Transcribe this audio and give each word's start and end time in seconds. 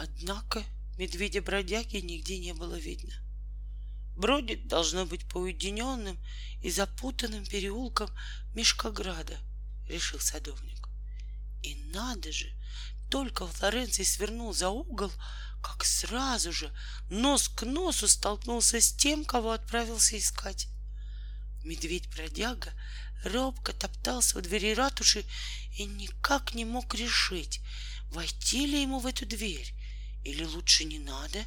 Однако 0.00 0.64
медведя-бродяги 0.96 1.96
нигде 1.96 2.38
не 2.38 2.54
было 2.54 2.76
видно. 2.76 3.12
Бродит, 4.14 4.68
должно 4.68 5.06
быть, 5.06 5.28
по 5.28 5.38
уединенным 5.38 6.16
и 6.62 6.70
запутанным 6.70 7.44
переулкам 7.44 8.08
Мешкограда, 8.54 9.36
решил 9.88 10.20
садовник. 10.20 10.88
И 11.64 11.74
надо 11.92 12.30
же, 12.30 12.46
только 13.10 13.48
Флоренций 13.48 14.04
свернул 14.04 14.54
за 14.54 14.68
угол, 14.68 15.10
как 15.60 15.84
сразу 15.84 16.52
же 16.52 16.72
нос 17.10 17.48
к 17.48 17.66
носу 17.66 18.06
столкнулся 18.06 18.80
с 18.80 18.92
тем, 18.92 19.24
кого 19.24 19.50
отправился 19.50 20.16
искать. 20.16 20.68
Медведь-бродяга 21.64 22.72
робко 23.24 23.72
топтался 23.72 24.38
у 24.38 24.42
двери 24.42 24.74
ратуши 24.74 25.24
и 25.76 25.86
никак 25.86 26.54
не 26.54 26.64
мог 26.64 26.94
решить, 26.94 27.60
войти 28.12 28.64
ли 28.64 28.82
ему 28.82 29.00
в 29.00 29.06
эту 29.06 29.26
дверь 29.26 29.74
или 30.24 30.44
лучше 30.44 30.84
не 30.84 30.98
надо. 30.98 31.44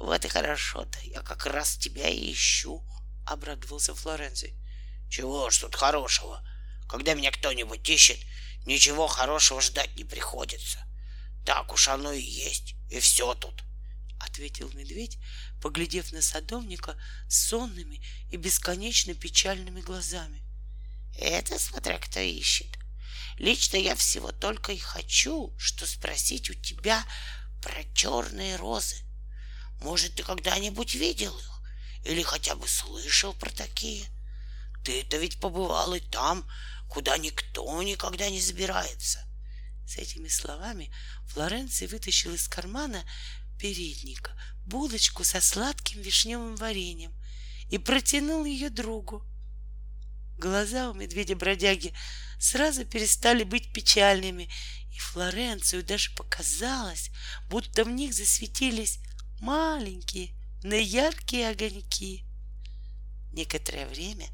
Вот 0.00 0.24
и 0.24 0.28
хорошо-то, 0.28 0.98
я 1.04 1.22
как 1.22 1.46
раз 1.46 1.76
тебя 1.76 2.08
и 2.08 2.32
ищу, 2.32 2.82
обрадовался 3.26 3.94
Флоренций. 3.94 4.54
Чего 5.10 5.50
ж 5.50 5.58
тут 5.58 5.76
хорошего? 5.76 6.42
Когда 6.88 7.14
меня 7.14 7.30
кто-нибудь 7.30 7.88
ищет, 7.88 8.18
ничего 8.64 9.06
хорошего 9.06 9.60
ждать 9.60 9.94
не 9.96 10.04
приходится. 10.04 10.78
Так 11.44 11.72
уж 11.72 11.88
оно 11.88 12.12
и 12.12 12.22
есть, 12.22 12.74
и 12.90 13.00
все 13.00 13.34
тут,— 13.34 13.62
ответил 14.20 14.70
медведь, 14.72 15.18
поглядев 15.60 16.12
на 16.12 16.22
садовника 16.22 16.96
сонными 17.28 18.02
и 18.30 18.36
бесконечно 18.36 19.14
печальными 19.14 19.80
глазами. 19.80 20.42
Это 21.18 21.58
смотря 21.58 21.98
кто 21.98 22.20
ищет. 22.20 22.78
Лично 23.38 23.76
я 23.76 23.94
всего 23.94 24.32
только 24.32 24.72
и 24.72 24.78
хочу, 24.78 25.54
что 25.58 25.86
спросить 25.86 26.50
у 26.50 26.54
тебя 26.54 27.04
про 27.62 27.84
черные 27.94 28.56
розы. 28.56 28.96
Может, 29.80 30.16
ты 30.16 30.22
когда-нибудь 30.22 30.94
видел 30.94 31.36
их? 31.38 31.62
Или 32.04 32.22
хотя 32.22 32.54
бы 32.54 32.66
слышал 32.68 33.32
про 33.34 33.50
такие? 33.50 34.06
Ты-то 34.84 35.18
ведь 35.18 35.40
побывал 35.40 35.94
и 35.94 36.00
там, 36.00 36.48
куда 36.88 37.18
никто 37.18 37.82
никогда 37.82 38.30
не 38.30 38.40
забирается. 38.40 39.26
С 39.86 39.96
этими 39.96 40.28
словами 40.28 40.92
Флоренций 41.28 41.86
вытащил 41.86 42.32
из 42.34 42.48
кармана 42.48 43.04
передника 43.58 44.32
булочку 44.66 45.24
со 45.24 45.40
сладким 45.40 46.00
вишневым 46.00 46.56
вареньем 46.56 47.12
и 47.70 47.78
протянул 47.78 48.44
ее 48.44 48.70
другу. 48.70 49.24
Глаза 50.40 50.88
у 50.88 50.94
медведя-бродяги 50.94 51.92
сразу 52.38 52.86
перестали 52.86 53.44
быть 53.44 53.74
печальными, 53.74 54.48
и 54.90 54.98
Флоренцию 54.98 55.84
даже 55.84 56.12
показалось, 56.12 57.10
будто 57.50 57.84
в 57.84 57.90
них 57.90 58.14
засветились 58.14 59.00
маленькие, 59.40 60.30
но 60.62 60.74
яркие 60.76 61.50
огоньки. 61.50 62.24
Некоторое 63.32 63.86
время 63.86 64.28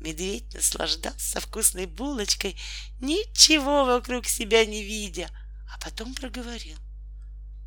медведь 0.00 0.54
наслаждался 0.54 1.38
вкусной 1.40 1.84
булочкой, 1.84 2.58
ничего 3.00 3.84
вокруг 3.84 4.26
себя 4.26 4.64
не 4.64 4.82
видя, 4.82 5.28
а 5.70 5.78
потом 5.80 6.14
проговорил. 6.14 6.78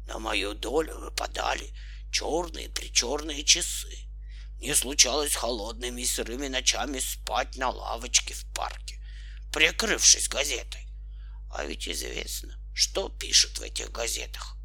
На 0.08 0.17
мою 0.17 0.55
долю 0.55 0.97
выпадали 1.02 1.72
черные-причерные 2.11 3.44
часы. 3.44 4.05
Мне 4.59 4.73
случалось 4.73 5.36
холодными 5.36 6.02
и 6.02 6.06
сырыми 6.06 6.48
ночами 6.48 7.00
спать 7.00 7.56
на 7.58 7.70
лавочке 7.70 8.34
в 8.34 8.45
парке, 8.53 9.02
прикрывшись 9.52 10.30
газетой. 10.30 10.88
А 11.52 11.66
ведь 11.66 11.88
известно, 11.88 12.58
что 12.73 13.09
пишут 13.09 13.59
в 13.59 13.61
этих 13.61 13.92
газетах. 13.92 14.58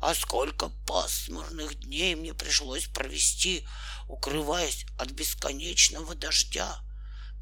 А 0.00 0.14
сколько 0.14 0.68
пасмурных 0.86 1.80
дней 1.80 2.14
мне 2.14 2.32
пришлось 2.32 2.86
провести, 2.86 3.66
укрываясь 4.06 4.86
от 4.96 5.10
бесконечного 5.10 6.14
дождя 6.14 6.80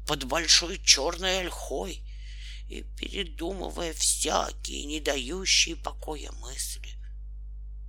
под 0.07 0.23
большой 0.23 0.81
черной 0.83 1.41
ольхой 1.41 2.03
и 2.67 2.81
передумывая 2.81 3.93
всякие 3.93 4.85
не 4.85 4.99
дающие 4.99 5.75
покоя 5.75 6.31
мысли. 6.31 6.97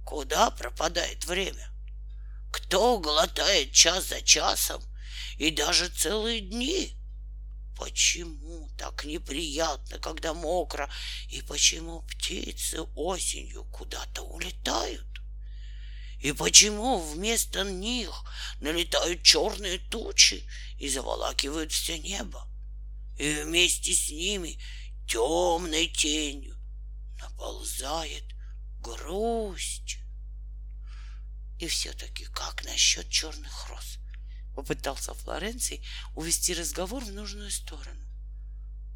Куда 0.05 0.51
пропадает 0.51 1.25
время? 1.25 1.71
Кто 2.51 2.99
глотает 2.99 3.73
час 3.73 4.09
за 4.09 4.23
часом 4.23 4.83
и 5.37 5.51
даже 5.51 5.89
целые 5.89 6.41
дни? 6.41 6.97
Почему 7.77 8.69
так 8.77 9.05
неприятно, 9.05 9.99
когда 9.99 10.35
мокро, 10.35 10.91
и 11.29 11.43
почему 11.43 12.03
птицы 12.03 12.83
осенью 12.97 13.65
куда-то 13.65 14.23
улетают? 14.23 15.07
И 16.21 16.33
почему 16.33 16.99
вместо 16.99 17.63
них 17.63 18.11
налетают 18.61 19.23
черные 19.23 19.79
тучи 19.79 20.43
и 20.79 20.89
заволакивают 20.89 21.71
все 21.71 21.99
небо? 21.99 22.49
И 23.17 23.43
вместе 23.45 23.93
с 23.93 24.11
ними 24.11 24.59
темной 25.07 25.87
тенью 25.87 26.57
наползает 27.21 28.25
грусть. 28.81 29.99
И 31.59 31.67
все-таки 31.67 32.25
как 32.27 32.65
насчет 32.65 33.09
черных 33.11 33.69
роз? 33.69 33.99
Попытался 34.55 35.15
Флоренций 35.15 35.85
увести 36.15 36.55
разговор 36.55 37.05
в 37.05 37.13
нужную 37.13 37.51
сторону. 37.51 38.01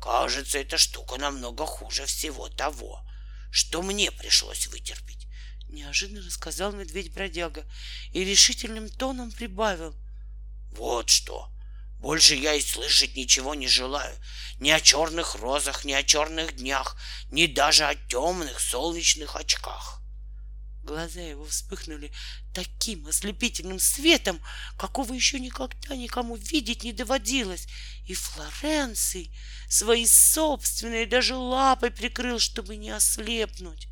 Кажется, 0.01 0.59
эта 0.59 0.79
штука 0.79 1.17
намного 1.17 1.67
хуже 1.67 2.07
всего 2.07 2.49
того, 2.49 3.05
что 3.51 3.83
мне 3.83 4.11
пришлось 4.11 4.67
вытерпеть. 4.69 5.27
Неожиданно 5.69 6.31
сказал 6.31 6.73
медведь-бродяга 6.73 7.65
и 8.13 8.25
решительным 8.25 8.89
тоном 8.91 9.31
прибавил. 9.31 9.95
Вот 10.73 11.09
что, 11.09 11.49
больше 11.99 12.35
я 12.35 12.55
и 12.55 12.61
слышать 12.61 13.17
ничего 13.17 13.55
не 13.55 13.69
желаю. 13.69 14.17
Ни 14.59 14.71
о 14.71 14.81
черных 14.81 15.37
розах, 15.37 15.85
ни 15.85 15.93
о 15.93 16.03
черных 16.03 16.57
днях, 16.57 16.97
ни 17.31 17.47
даже 17.47 17.85
о 17.85 17.95
темных 17.95 18.61
солнечных 18.61 19.37
очках. 19.37 20.02
Глаза 20.83 21.21
его 21.21 21.45
вспыхнули 21.45 22.13
таким 22.53 23.07
ослепительным 23.07 23.79
светом, 23.79 24.43
какого 24.77 25.13
еще 25.13 25.39
никогда 25.39 25.95
никому 25.95 26.35
видеть 26.35 26.83
не 26.83 26.93
доводилось. 26.93 27.69
И 28.07 28.15
Флоренций 28.15 29.33
свои 29.69 30.05
собственные 30.07 31.07
даже 31.07 31.37
лапой 31.37 31.93
прикрыл, 31.93 32.41
чтобы 32.41 32.77
не 32.77 32.91
ослепнуть. 32.91 33.87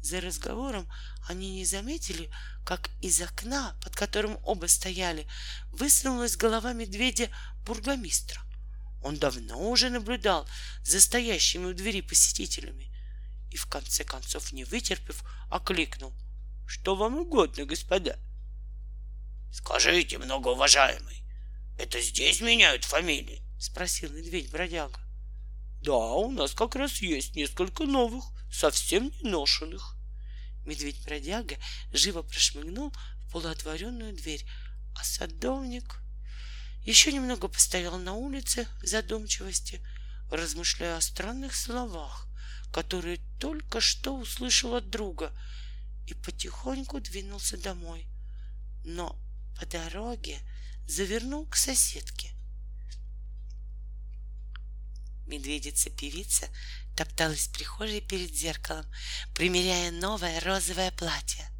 За 0.00 0.20
разговором 0.20 0.88
они 1.28 1.56
не 1.56 1.64
заметили, 1.64 2.30
как 2.64 2.90
из 3.02 3.20
окна, 3.20 3.76
под 3.82 3.96
которым 3.96 4.38
оба 4.44 4.66
стояли, 4.66 5.26
высунулась 5.72 6.36
голова 6.36 6.72
медведя 6.72 7.30
бургомистра. 7.64 8.40
Он 9.02 9.16
давно 9.16 9.68
уже 9.68 9.90
наблюдал 9.90 10.48
за 10.84 11.00
стоящими 11.00 11.64
у 11.64 11.74
двери 11.74 12.00
посетителями 12.00 12.95
и 13.56 13.58
в 13.58 13.66
конце 13.68 14.04
концов, 14.04 14.52
не 14.52 14.64
вытерпев, 14.64 15.24
окликнул.— 15.48 16.12
Что 16.66 16.94
вам 16.94 17.16
угодно, 17.16 17.64
господа?— 17.64 18.18
Скажите, 19.50 20.18
многоуважаемый, 20.18 21.22
это 21.78 21.98
здесь 22.02 22.42
меняют 22.42 22.84
фамилии?— 22.84 23.42
спросил 23.58 24.12
медведь-бродяга.— 24.12 25.00
Да, 25.82 25.96
у 25.96 26.30
нас 26.32 26.52
как 26.52 26.76
раз 26.76 27.00
есть 27.00 27.34
несколько 27.34 27.84
новых, 27.84 28.26
совсем 28.52 29.10
не 29.22 29.30
ношенных. 29.30 29.96
Медведь-бродяга 30.66 31.56
живо 31.94 32.20
прошмыгнул 32.20 32.92
в 33.20 33.32
полуотворенную 33.32 34.12
дверь, 34.12 34.44
а 34.94 35.02
садовник 35.02 36.02
еще 36.84 37.10
немного 37.10 37.48
постоял 37.48 37.96
на 37.96 38.12
улице 38.12 38.68
в 38.82 38.86
задумчивости, 38.86 39.80
размышляя 40.30 40.98
о 40.98 41.00
странных 41.00 41.56
словах, 41.56 42.25
которые 42.76 43.20
только 43.40 43.80
что 43.80 44.14
услышал 44.18 44.74
от 44.74 44.90
друга, 44.90 45.32
и 46.06 46.12
потихоньку 46.12 47.00
двинулся 47.00 47.56
домой. 47.56 48.06
Но 48.84 49.18
по 49.58 49.64
дороге 49.64 50.38
завернул 50.86 51.46
к 51.46 51.56
соседке. 51.56 52.32
Медведица-певица 55.26 56.48
топталась 56.94 57.48
в 57.48 57.52
прихожей 57.52 58.02
перед 58.02 58.36
зеркалом, 58.36 58.84
примеряя 59.34 59.90
новое 59.90 60.38
розовое 60.40 60.90
платье. 60.90 61.50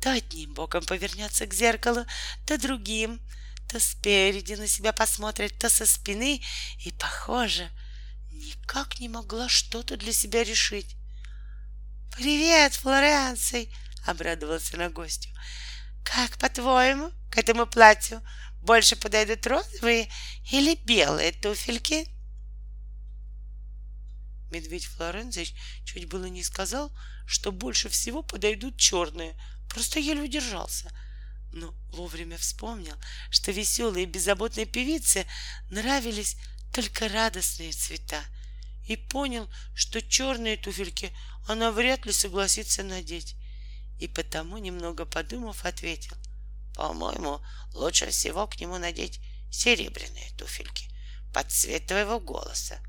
То 0.00 0.12
одним 0.12 0.54
боком 0.54 0.84
повернется 0.84 1.46
к 1.46 1.54
зеркалу, 1.54 2.06
то 2.46 2.56
другим, 2.56 3.20
то 3.68 3.80
спереди 3.80 4.52
на 4.52 4.68
себя 4.68 4.92
посмотрит, 4.92 5.58
то 5.58 5.68
со 5.68 5.86
спины, 5.86 6.40
и, 6.84 6.92
похоже, 6.92 7.68
никак 8.66 8.98
не 8.98 9.08
могла 9.08 9.48
что-то 9.48 9.96
для 9.96 10.12
себя 10.12 10.42
решить. 10.42 10.96
«Привет, 12.16 12.74
Флоренций!»— 12.74 13.72
обрадовался 14.06 14.76
на 14.76 14.90
гостю. 14.90 15.28
«Как, 16.02 16.36
по-твоему, 16.38 17.12
к 17.30 17.38
этому 17.38 17.66
платью 17.66 18.20
больше 18.62 18.96
подойдут 18.96 19.46
розовые 19.46 20.10
или 20.50 20.74
белые 20.84 21.30
туфельки?» 21.30 22.08
Медведь 24.50 24.86
Флоренцич 24.86 25.54
чуть 25.84 26.08
было 26.08 26.24
не 26.24 26.42
сказал, 26.42 26.90
что 27.24 27.52
больше 27.52 27.88
всего 27.88 28.24
подойдут 28.24 28.76
черные, 28.78 29.40
просто 29.68 30.00
еле 30.00 30.22
удержался. 30.22 30.90
Но 31.52 31.72
вовремя 31.92 32.36
вспомнил, 32.36 32.96
что 33.30 33.52
веселые 33.52 34.06
и 34.06 34.10
беззаботные 34.10 34.66
певице 34.66 35.24
нравились 35.70 36.36
только 36.72 37.08
радостные 37.08 37.72
цвета, 37.72 38.22
и 38.86 38.96
понял, 38.96 39.48
что 39.74 40.00
черные 40.00 40.56
туфельки 40.56 41.12
она 41.48 41.70
вряд 41.70 42.06
ли 42.06 42.12
согласится 42.12 42.82
надеть. 42.82 43.36
И 43.98 44.08
потому, 44.08 44.58
немного 44.58 45.04
подумав, 45.04 45.64
ответил, 45.64 46.16
«По-моему, 46.74 47.40
лучше 47.72 48.10
всего 48.10 48.46
к 48.46 48.60
нему 48.60 48.78
надеть 48.78 49.20
серебряные 49.50 50.30
туфельки 50.36 50.90
под 51.32 51.50
цвет 51.50 51.86
твоего 51.86 52.20
голоса 52.20 52.80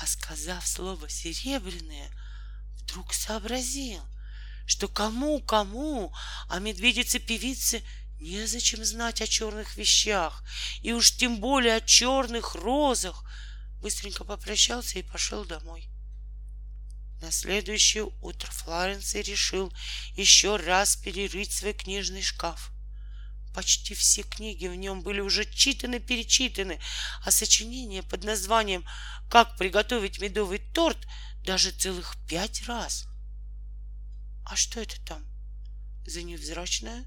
а 0.00 0.06
сказав 0.06 0.66
слово 0.66 1.08
«серебряное», 1.08 2.10
вдруг 2.76 3.12
сообразил, 3.12 4.02
что 4.66 4.88
кому-кому, 4.88 6.14
а 6.48 6.58
медведице-певице 6.58 7.82
незачем 8.18 8.82
знать 8.84 9.20
о 9.20 9.26
черных 9.26 9.76
вещах, 9.76 10.42
и 10.80 10.92
уж 10.92 11.12
тем 11.16 11.40
более 11.40 11.76
о 11.76 11.80
черных 11.80 12.54
розах. 12.54 13.24
Быстренько 13.80 14.24
попрощался 14.24 14.98
и 14.98 15.02
пошел 15.02 15.44
домой. 15.44 15.88
На 17.20 17.30
следующее 17.30 18.04
утро 18.22 18.50
Флоренций 18.50 19.22
решил 19.22 19.72
еще 20.14 20.56
раз 20.56 20.96
перерыть 20.96 21.52
свой 21.52 21.74
книжный 21.74 22.22
шкаф. 22.22 22.70
Почти 23.54 23.94
все 23.94 24.22
книги 24.22 24.66
в 24.66 24.74
нем 24.74 25.02
были 25.02 25.20
уже 25.20 25.44
читаны-перечитаны, 25.44 26.80
а 27.24 27.30
сочинение 27.30 28.02
под 28.02 28.24
названием 28.24 28.86
«Как 29.28 29.56
приготовить 29.56 30.20
медовый 30.20 30.58
торт» 30.58 30.98
даже 31.44 31.70
целых 31.70 32.16
пять 32.28 32.66
раз. 32.66 33.06
А 34.44 34.56
что 34.56 34.80
это 34.80 35.00
там? 35.04 35.24
За 36.06 36.22
невзрачная, 36.22 37.04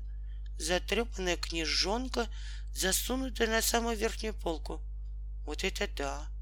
затрепанная 0.58 1.38
книжонка, 1.38 2.28
засунутая 2.74 3.48
на 3.48 3.62
самую 3.62 3.98
верхнюю 3.98 4.34
полку. 4.34 4.82
Вот 5.46 5.64
это 5.64 5.88
да! 5.88 6.33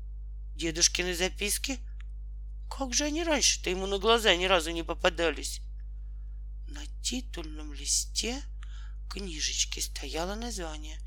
Дедушкины 0.61 1.15
записки? 1.15 1.79
Как 2.69 2.93
же 2.93 3.05
они 3.05 3.23
раньше-то 3.23 3.71
ему 3.71 3.87
на 3.87 3.97
глаза 3.97 4.35
ни 4.35 4.45
разу 4.45 4.69
не 4.69 4.83
попадались? 4.83 5.59
На 6.67 6.85
титульном 7.01 7.73
листе— 7.73 8.39
книжечке 9.09 9.81
стояло 9.81 10.35
название 10.35 10.99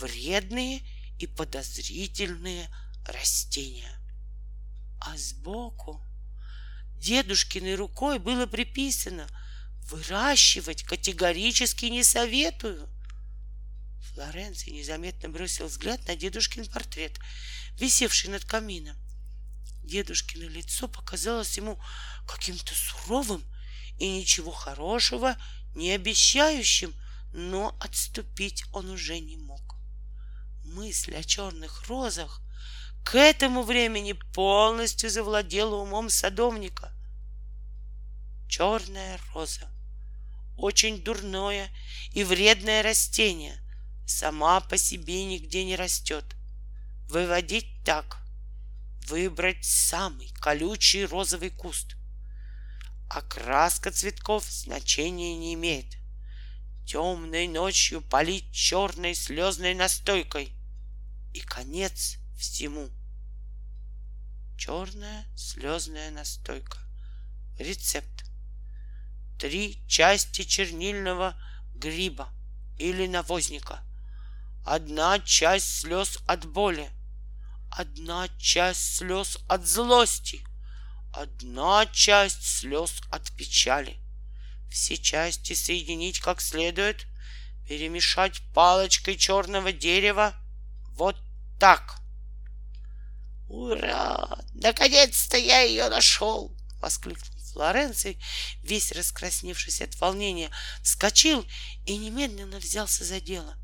«Вредные 0.00 0.82
и 1.20 1.28
подозрительные 1.28 2.68
растения». 3.06 3.96
А 5.00 5.16
сбоку 5.16 6.04
дедушкиной 6.98 7.76
рукой 7.76 8.18
было 8.18 8.46
приписано 8.46 9.28
«Выращивать 9.84 10.82
категорически 10.82 11.84
не 11.84 12.02
советую». 12.02 12.88
Флоренций 14.14 14.72
незаметно 14.72 15.28
бросил 15.28 15.68
взгляд 15.68 16.04
на 16.08 16.16
дедушкин 16.16 16.66
портрет, 16.66 17.20
висевший 17.78 18.30
над 18.30 18.44
камином. 18.44 18.96
Дедушкино 19.82 20.44
лицо 20.44 20.88
показалось 20.88 21.56
ему 21.56 21.80
каким-то 22.26 22.74
суровым 22.74 23.44
и 23.98 24.08
ничего 24.08 24.50
хорошего 24.50 25.36
не 25.74 25.90
обещающим 25.90 26.94
но 27.34 27.76
отступить 27.80 28.64
он 28.72 28.90
уже 28.90 29.18
не 29.18 29.36
мог. 29.36 29.76
Мысль 30.64 31.16
о 31.16 31.24
черных 31.24 31.88
розах 31.88 32.40
к 33.04 33.16
этому 33.16 33.64
времени 33.64 34.12
полностью 34.12 35.10
завладела 35.10 35.74
умом 35.74 36.08
садовника. 36.08 36.92
Черная 38.48 39.18
роза— 39.34 39.68
очень 40.56 41.02
дурное 41.02 41.68
и 42.12 42.22
вредное 42.22 42.84
растение, 42.84 43.60
сама 44.06 44.60
по 44.60 44.78
себе 44.78 45.24
нигде 45.24 45.64
не 45.64 45.74
растет. 45.74 46.24
Выводить 47.08 47.84
так— 47.84 48.18
выбрать 49.08 49.64
самый 49.64 50.28
колючий 50.40 51.04
розовый 51.04 51.50
куст. 51.50 51.96
Окраска 53.08 53.90
цветков 53.90 54.44
значения 54.44 55.36
не 55.36 55.54
имеет— 55.54 55.96
темной 56.86 57.48
ночью 57.48 58.02
полить 58.02 58.52
черной 58.52 59.14
слезной 59.14 59.74
настойкой. 59.74 60.52
И 61.32 61.40
конец 61.40 62.18
всему. 62.36 62.90
Черная 64.56 65.24
слезная 65.36 66.10
настойка. 66.10 66.78
Рецепт. 67.58 68.24
Три 69.38 69.82
части 69.88 70.42
чернильного 70.42 71.36
гриба 71.74 72.28
или 72.78 73.06
навозника. 73.06 73.82
Одна 74.64 75.18
часть 75.20 75.80
слез 75.80 76.18
от 76.26 76.46
боли. 76.46 76.90
Одна 77.70 78.28
часть 78.38 78.96
слез 78.96 79.38
от 79.48 79.66
злости. 79.66 80.44
Одна 81.12 81.86
часть 81.86 82.44
слез 82.44 83.00
от 83.10 83.30
печали 83.36 84.04
все 84.74 84.98
части 84.98 85.52
соединить 85.52 86.18
как 86.18 86.40
следует, 86.40 87.06
перемешать 87.66 88.42
палочкой 88.52 89.16
черного 89.16 89.72
дерева. 89.72 90.34
Вот 90.90 91.16
так. 91.60 92.00
«Ура! 93.48 94.40
Наконец-то 94.52 95.36
я 95.38 95.60
ее 95.60 95.88
нашел!»— 95.88 96.52
воскликнул 96.80 97.38
Флоренций, 97.52 98.20
весь 98.62 98.90
раскрасневшись 98.90 99.80
от 99.80 99.94
волнения, 100.00 100.50
вскочил 100.82 101.46
и 101.86 101.96
немедленно 101.96 102.58
взялся 102.58 103.04
за 103.04 103.20
дело. 103.20 103.56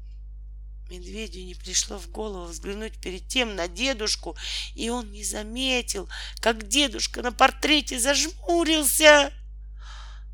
Медведю 0.91 1.45
не 1.45 1.55
пришло 1.55 1.99
в 1.99 2.11
голову 2.11 2.47
взглянуть 2.47 3.01
перед 3.01 3.29
тем 3.29 3.55
на 3.55 3.69
дедушку, 3.69 4.37
и 4.75 4.91
он 4.91 5.11
не 5.13 5.25
заметил, 5.25 6.09
как 6.41 6.69
дедушка 6.69 7.23
на 7.23 7.33
портрете 7.33 7.99
зажмурился 7.99 9.33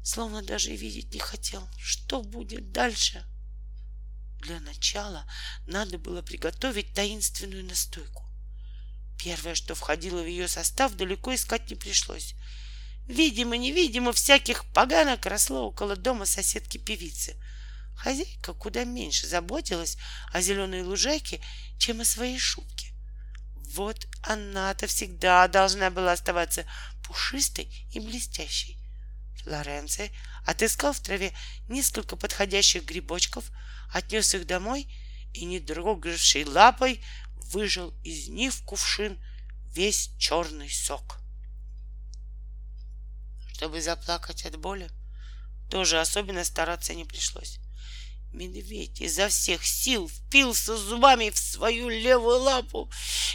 словно 0.07 0.41
даже 0.41 0.71
видеть 0.71 1.13
не 1.13 1.19
хотел, 1.19 1.69
что 1.79 2.23
будет 2.23 2.71
дальше. 2.71 3.25
Для 4.41 4.61
начала 4.61 5.29
надо 5.67 5.99
было 5.99 6.23
приготовить 6.23 6.95
таинственную 6.95 7.65
настойку. 7.65 8.25
Первое, 9.19 9.57
что 9.57 9.75
входило 9.75 10.23
в 10.23 10.27
ее 10.27 10.47
состав, 10.47 10.95
далеко 10.95 11.35
искать 11.35 11.69
не 11.69 11.75
пришлось. 11.75 12.35
Видимо-невидимо 13.09 14.13
всяких 14.13 14.65
поганок 14.73 15.27
росло 15.27 15.67
около 15.67 15.97
дома 15.97 16.25
соседки-певицы. 16.25 17.35
Хозяйка 17.97 18.53
куда 18.53 18.85
меньше 18.85 19.27
заботилась 19.27 19.97
о 20.33 20.41
зеленой 20.41 20.83
лужайке, 20.83 21.41
чем 21.79 22.01
о 22.01 22.05
своей 22.05 22.39
шубке. 22.39 22.93
Вот 23.75 24.07
она-то 24.23 24.87
всегда 24.87 25.49
должна 25.49 25.91
была 25.91 26.13
оставаться 26.13 26.67
пушистой 27.03 27.65
и 27.93 28.01
блестящей. 28.01 28.79
Лоренцо 29.45 30.05
отыскал 30.45 30.93
в 30.93 31.01
траве 31.01 31.33
несколько 31.69 32.17
подходящих 32.17 32.85
грибочков, 32.85 33.51
отнес 33.93 34.35
их 34.35 34.47
домой 34.47 34.89
и, 35.33 35.45
не 35.45 35.61
дрогавшей 35.61 36.45
лапой, 36.45 37.03
выжил 37.35 37.95
из 38.03 38.29
них 38.29 38.53
в 38.53 38.65
кувшин 38.65 39.19
весь 39.73 40.11
черный 40.19 40.71
сок. 40.71 41.21
Чтобы 43.53 43.81
заплакать 43.81 44.45
от 44.45 44.57
боли, 44.57 44.91
тоже 45.71 46.01
особенно 46.01 46.45
стараться 46.45 46.95
не 46.95 47.05
пришлось. 47.05 47.59
Медведь 48.37 49.01
изо 49.01 49.29
всех 49.29 49.65
сил 49.65 50.09
впился 50.09 50.77
зубами 50.77 51.31
в 51.31 51.39
свою 51.39 51.89
левую 51.89 52.41
лапу, 52.41 52.91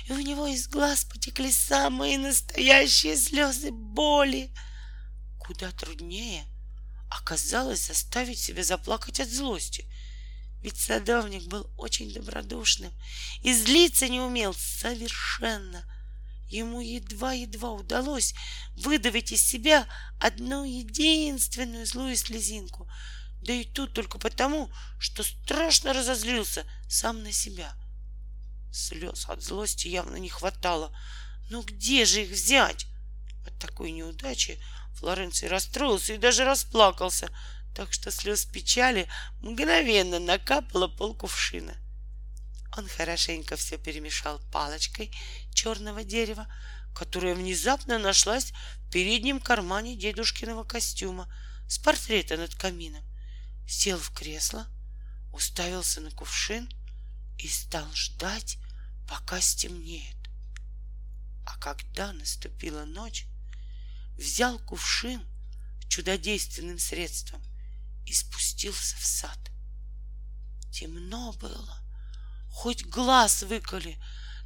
и 0.08 0.13
у 0.13 0.20
него 0.20 0.48
из 0.48 0.67
глаз 0.67 1.03
потекли 1.05 1.51
самые 1.51 2.17
настоящие 2.17 3.17
слезы 3.17 3.72
боли— 3.72 4.50
куда 5.53 5.72
труднее 5.72 6.46
оказалось 7.10 7.88
заставить 7.88 8.39
себя 8.39 8.63
заплакать 8.63 9.20
от 9.20 9.29
злости. 9.29 9.86
Ведь 10.62 10.77
садовник 10.77 11.43
был 11.48 11.70
очень 11.77 12.13
добродушным 12.13 12.93
и 13.43 13.53
злиться 13.53 14.08
не 14.08 14.22
умел 14.22 14.53
совершенно. 14.53 15.84
Ему 16.48 16.79
едва-едва 16.79 17.72
удалось 17.72 18.34
выдавить 18.75 19.34
из 19.34 19.43
себя 19.43 19.88
одну 20.20 20.63
единственную 20.63 21.86
злую 21.86 22.15
слезинку, 22.15 22.89
да 23.41 23.53
и 23.53 23.63
тут 23.63 23.93
только 23.93 24.17
потому, 24.19 24.71
что 25.00 25.24
страшно 25.24 25.93
разозлился 25.93 26.65
сам 26.88 27.24
на 27.24 27.31
себя. 27.31 27.74
Слез 28.71 29.25
от 29.27 29.41
злости 29.41 29.88
явно 29.88 30.15
не 30.17 30.29
хватало. 30.29 30.95
Но 31.50 31.62
где 31.62 32.05
же 32.05 32.24
их 32.24 32.31
взять? 32.31 32.86
От 33.45 33.57
такой 33.60 33.91
неудачи 33.91 34.62
Флоренций 34.95 35.48
расстроился 35.48 36.13
и 36.13 36.17
даже 36.17 36.45
расплакался, 36.45 37.29
так 37.75 37.91
что 37.91 38.12
слез 38.12 38.45
печали 38.45 39.07
мгновенно 39.41 40.19
накапало 40.19 40.88
полкувшина. 40.88 41.75
Он 42.77 42.88
хорошенько 42.88 43.55
все 43.57 43.77
перемешал 43.77 44.39
палочкой 44.51 45.12
черного 45.53 46.03
дерева, 46.03 46.48
которая 46.95 47.36
внезапно 47.36 47.98
нашлась 47.98 48.53
в 48.88 48.91
переднем 48.91 49.39
кармане 49.39 49.95
дедушкиного 49.95 50.63
костюма 50.63 51.33
с 51.67 51.77
портрета 51.77 52.38
над 52.38 52.55
камином, 52.55 53.03
сел 53.72 53.98
в 53.98 54.12
кресло, 54.12 54.68
уставился 55.32 56.01
на 56.01 56.12
кувшин 56.12 56.70
и 57.38 57.48
стал 57.48 57.88
ждать, 57.94 58.58
пока 59.08 59.40
стемнеет. 59.40 60.18
А 61.46 61.58
когда 61.58 62.12
наступила 62.12 62.84
ночь, 62.84 63.25
взял 64.18 64.60
кувшин 64.60 65.25
чудодейственным 65.88 66.80
средством 66.80 67.42
и 68.06 68.13
спустился 68.13 68.98
в 68.98 69.06
сад. 69.06 69.40
Темно 70.72 71.32
было, 71.34 71.80
хоть 72.50 72.86
глаз 72.86 73.44
выколи, 73.44 73.98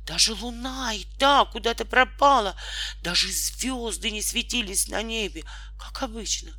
даже 0.06 0.34
луна 0.34 0.94
и 0.94 1.04
та 1.18 1.46
куда-то 1.46 1.84
пропала, 1.84 2.56
даже 3.02 3.32
звезды 3.32 4.12
не 4.12 4.22
светились 4.22 4.88
на 4.88 5.02
небе, 5.02 5.44
как 5.80 6.04
обычно. 6.04 6.52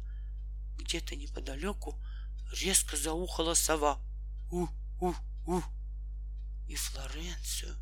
Где-то 0.78 1.14
неподалеку 1.14 2.00
резко 2.52 2.96
заухала 2.96 3.54
сова. 3.54 3.98
У-у-у. 4.50 5.62
И 6.68 6.74
Флоренцию 6.74 7.76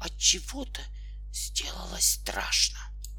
от 0.00 0.16
чего-то 0.16 0.80
сделалось 1.32 2.14
страшно. 2.14 2.78